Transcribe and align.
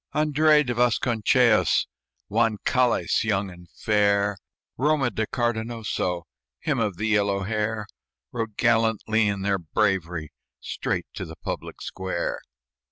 Andres 0.13 0.65
de 0.65 0.73
Vasconcellos, 0.73 1.85
Juan 2.27 2.57
Cales, 2.65 3.23
young 3.23 3.51
and 3.51 3.69
fair, 3.69 4.39
Roma 4.75 5.11
de 5.11 5.27
Cardenoso, 5.27 6.23
Him 6.59 6.79
of 6.79 6.97
the 6.97 7.05
yellow 7.05 7.41
hair 7.41 7.85
Rode 8.31 8.57
gallant 8.57 9.03
in 9.05 9.43
their 9.43 9.59
bravery, 9.59 10.31
Straight 10.59 11.05
to 11.13 11.23
the 11.25 11.35
public 11.35 11.83
square. 11.83 12.39